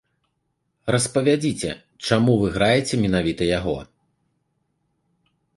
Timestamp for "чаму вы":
2.09-2.51